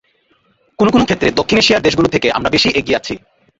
[0.79, 3.15] কোনো কোনো ক্ষেত্রে দক্ষিণ এশিয়ার দেশগুলো থেকে আমরা বেশি এগিয়ে আছি।